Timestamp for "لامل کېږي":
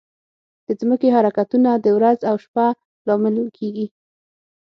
3.07-3.87